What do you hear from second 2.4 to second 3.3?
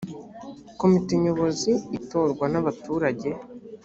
nabaturage.